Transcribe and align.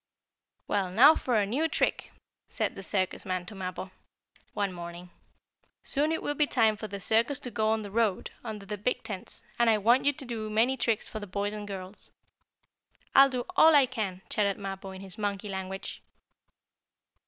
"Well, 0.67 0.89
now 0.89 1.13
for 1.13 1.35
a 1.35 1.45
new 1.45 1.67
trick," 1.67 2.11
said 2.49 2.73
the 2.73 2.81
circus 2.81 3.23
man 3.23 3.45
to 3.45 3.53
Mappo, 3.53 3.91
one 4.55 4.73
morning. 4.73 5.11
"Soon 5.83 6.11
it 6.11 6.23
will 6.23 6.33
be 6.33 6.47
time 6.47 6.75
for 6.75 6.87
the 6.87 6.99
circus 6.99 7.39
to 7.41 7.51
go 7.51 7.69
out 7.69 7.73
on 7.73 7.81
the 7.83 7.91
road, 7.91 8.31
under 8.43 8.65
the 8.65 8.79
big 8.79 9.03
tents, 9.03 9.43
and 9.59 9.69
I 9.69 9.77
want 9.77 10.05
you 10.05 10.13
to 10.13 10.25
do 10.25 10.49
many 10.49 10.75
tricks 10.75 11.07
for 11.07 11.19
the 11.19 11.27
boys 11.27 11.53
and 11.53 11.67
girls." 11.67 12.09
"I'll 13.13 13.29
do 13.29 13.45
all 13.55 13.75
I 13.75 13.85
can!" 13.85 14.23
chattered 14.27 14.57
Mappo, 14.57 14.89
in 14.89 15.01
his 15.01 15.19
monkey 15.19 15.49
language. 15.49 16.01